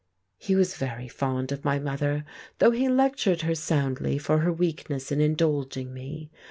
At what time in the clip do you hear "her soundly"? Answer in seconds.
3.43-4.17